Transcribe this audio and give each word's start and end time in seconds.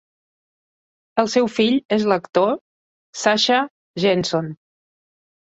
El 1.23 1.29
seu 1.33 1.49
fill 1.57 1.77
és 1.97 2.07
l'actor 2.13 2.57
Sasha 3.25 3.61
Jenson. 4.07 4.51